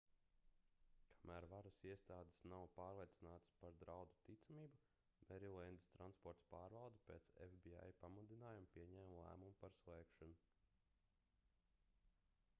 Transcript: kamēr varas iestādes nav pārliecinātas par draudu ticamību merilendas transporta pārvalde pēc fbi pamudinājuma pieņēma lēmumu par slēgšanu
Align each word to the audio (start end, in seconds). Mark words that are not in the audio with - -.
kamēr 1.15 1.45
varas 1.49 1.75
iestādes 1.89 2.37
nav 2.53 2.63
pārliecinātas 2.77 3.51
par 3.63 3.75
draudu 3.83 4.15
ticamību 4.29 4.79
merilendas 5.33 5.85
transporta 5.97 6.49
pārvalde 6.55 7.03
pēc 7.11 7.29
fbi 7.47 7.93
pamudinājuma 8.05 8.71
pieņēma 8.79 9.19
lēmumu 9.21 9.53
par 9.65 9.77
slēgšanu 9.83 10.41